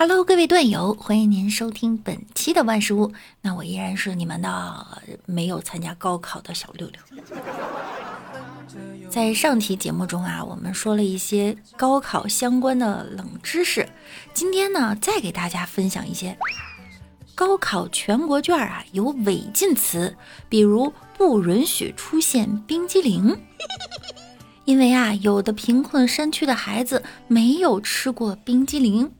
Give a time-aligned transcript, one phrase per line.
[0.00, 3.12] Hello，各位段友，欢迎您收听本期的万事屋。
[3.40, 7.00] 那我依然是你们的没有参加高考的小六六。
[9.10, 13.88] 在上期节目中啊，我们说了一些高考相关的冷知识。
[14.32, 16.38] 今天呢，再给大家分享一些
[17.34, 20.16] 高考全国卷啊有违禁词，
[20.48, 23.36] 比如不允许出现冰激凌，
[24.64, 29.10] 因为啊，有的贫困山区的孩子没有吃过冰激凌。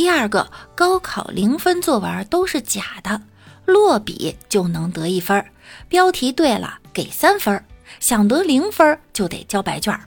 [0.00, 3.20] 第二个，高考零分作文都是假的，
[3.66, 5.50] 落笔就能得一分儿，
[5.90, 7.62] 标题对了给三分，
[8.00, 10.00] 想得零分就得交白卷儿。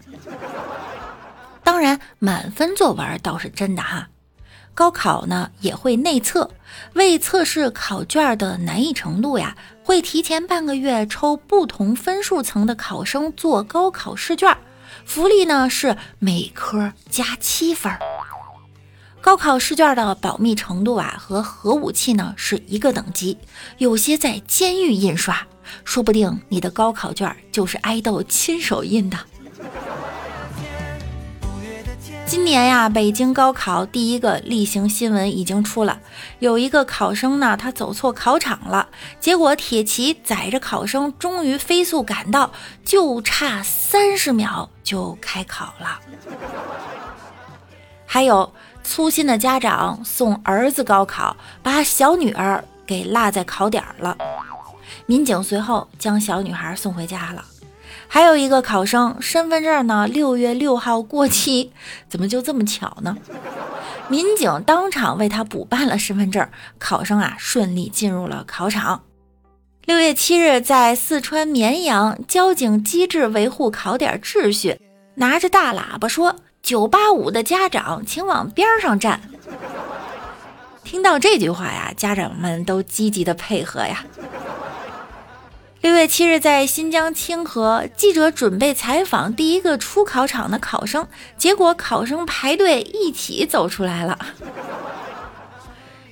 [1.63, 4.07] 当然，满分作文倒是真的哈。
[4.73, 6.49] 高考呢也会内测，
[6.93, 14.57] 为测试考卷的难易程度呀，会提前半个月抽不同分数层的考生做高考试卷，
[15.05, 17.99] 福利呢是每科加七分儿。
[19.23, 23.37] 高考试卷的保密程度啊，和核武器呢是一个等级。
[23.77, 25.47] 有些在监狱印刷，
[25.85, 29.17] 说不定你的高考卷就是爱豆亲手印的。
[32.25, 36.01] 今年呀，北京高考第一个例行新闻已经出了，
[36.39, 38.89] 有一个考生呢，他走错考场了，
[39.21, 42.51] 结果铁骑载着考生终于飞速赶到，
[42.83, 46.01] 就差三十秒就开考了。
[48.05, 48.53] 还有。
[48.83, 54.17] 粗心的家长送儿子高考，把小女儿给落在考点了。
[55.05, 57.43] 民警随后将小女孩送回家了。
[58.07, 61.71] 还有一个考生身份证呢，六月六号过期，
[62.07, 63.17] 怎么就这么巧呢？
[64.09, 66.47] 民警当场为他补办了身份证，
[66.77, 69.03] 考生啊顺利进入了考场。
[69.85, 74.79] 六月七日，在四川绵阳，交警机智维护考点秩序，
[75.15, 76.35] 拿着大喇叭说。
[76.63, 79.19] 九八五的家长，请往边上站。
[80.81, 84.05] 听到这句话呀，家长们都积极的配合呀。
[85.81, 94.17] 六月七日，在新疆清河，记者准备采访第一个出考场的考生，结果考生排队一起走出来了。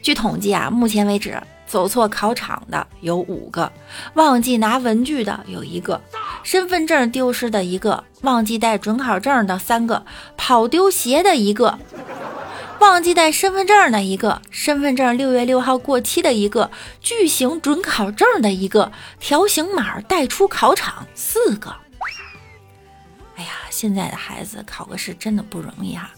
[0.02, 1.42] 据统计啊，目前为止。
[1.66, 3.72] 走错考场的有五个，
[4.16, 6.02] 忘记拿文具的有一个，
[6.44, 10.06] 身份证丢失的一个，忘记带准考证的三个，
[10.36, 11.78] 跑丢鞋的一个，
[12.80, 21.76] 忘记带身份证的一个，身份证六月六号过期的一个，巨型准考证的一个，条形码带出考场四个。
[23.36, 26.10] 哎呀，现在的孩子考个试真的不容易哈。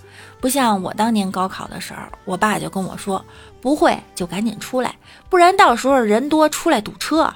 [0.41, 3.24] 不像我当年高考的时候，我爸就跟我说，
[3.62, 4.95] 不会就赶紧出来，
[5.30, 7.34] 不然到时候人多出来堵车。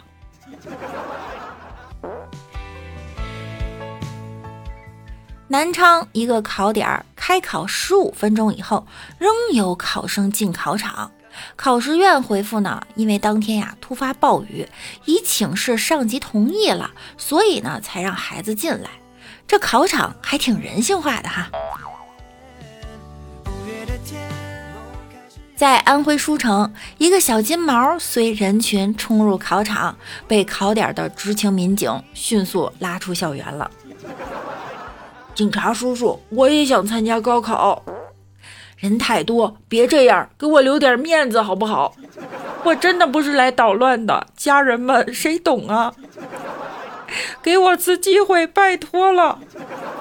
[5.49, 8.85] 南昌一个考点开考十五分钟以后，
[9.17, 11.09] 仍有考生进考场，
[11.55, 14.67] 考试院回复呢，因为当天呀突发暴雨，
[15.05, 18.89] 已请示上级同意了，所以呢才让孩子进来。
[19.47, 21.49] 这考场还挺人性化的哈。
[25.55, 29.97] 在安徽舒城，一个小金毛随人群冲入考场，
[30.27, 33.71] 被考点的执勤民警迅速拉出校园了。
[35.37, 37.83] 警察叔叔，我也想参加高考。
[38.77, 41.93] 人太多，别这样，给我留点面子好不好？
[42.63, 45.93] 我真的不是来捣乱的，家人们谁懂啊？
[47.43, 49.37] 给我次机会，拜托了。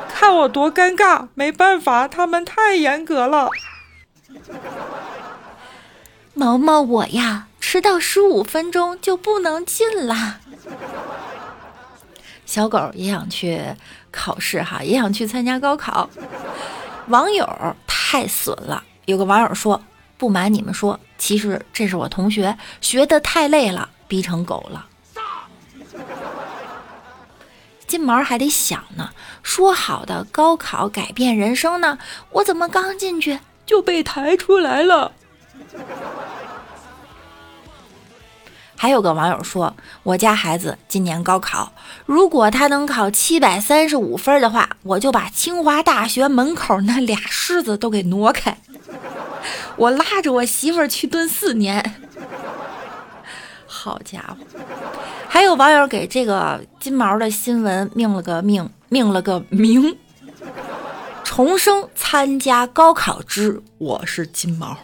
[0.08, 3.50] 看我多尴尬，没办法，他们太严格了。
[6.32, 10.40] 毛毛，我呀，迟到十五分钟就不能进啦。
[12.46, 13.60] 小狗也想去
[14.10, 16.08] 考试哈，也想去参加高考。
[17.08, 17.46] 网友
[17.86, 19.82] 太损了，有个网友说
[20.16, 24.86] ：“不瞒你们说，其实这是我同学，学的太累了，逼成狗了。”
[27.86, 29.10] 金毛还得想呢，
[29.42, 31.98] 说好的高考改变人生呢，
[32.30, 35.12] 我怎么刚进去就被抬出来了？
[38.78, 41.72] 还有个网友说，我家孩子今年高考，
[42.04, 48.58] 如果他能考七百三十五分的话，我就把清华大学门口那俩狮子都给挪开，
[49.76, 51.94] 我拉着我媳妇去蹲四年。
[53.66, 54.36] 好家伙！
[55.28, 59.96] 还有网友给这个金毛的新闻命了个命，命了个名，
[61.24, 64.76] 重生参加高考之我是金毛。